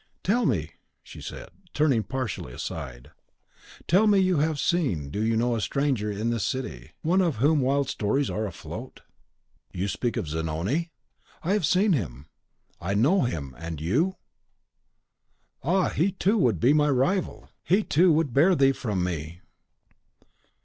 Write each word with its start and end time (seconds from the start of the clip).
"Tell 0.23 0.47
me," 0.47 0.71
she 1.03 1.21
said, 1.21 1.49
turning 1.75 2.01
partially 2.01 2.53
aside, 2.53 3.11
"tell 3.87 4.07
me, 4.07 4.25
have 4.29 4.41
you 4.49 4.55
seen 4.55 5.11
do 5.11 5.21
you 5.21 5.37
know 5.37 5.55
a 5.55 5.61
stranger 5.61 6.11
in 6.11 6.31
this 6.31 6.43
city, 6.43 6.93
one 7.03 7.21
of 7.21 7.35
whom 7.35 7.61
wild 7.61 7.87
stories 7.87 8.27
are 8.27 8.47
afloat?" 8.47 9.01
"You 9.71 9.87
speak 9.87 10.17
of 10.17 10.27
Zanoni? 10.27 10.89
I 11.43 11.53
have 11.53 11.67
seen 11.67 11.93
him: 11.93 12.25
I 12.79 12.95
know 12.95 13.25
him, 13.25 13.53
and 13.59 13.79
you? 13.79 14.15
Ah, 15.61 15.89
he, 15.89 16.11
too, 16.11 16.39
would 16.39 16.59
be 16.59 16.73
my 16.73 16.89
rival! 16.89 17.51
he, 17.63 17.83
too, 17.83 18.11
would 18.11 18.33
bear 18.33 18.55
thee 18.55 18.71
from 18.71 19.03
me!" 19.03 19.41